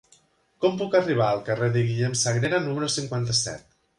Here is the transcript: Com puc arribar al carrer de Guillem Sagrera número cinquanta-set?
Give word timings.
Com 0.63 0.79
puc 0.79 0.95
arribar 0.99 1.27
al 1.33 1.43
carrer 1.51 1.69
de 1.77 1.85
Guillem 1.89 2.17
Sagrera 2.21 2.61
número 2.65 2.91
cinquanta-set? 2.97 3.71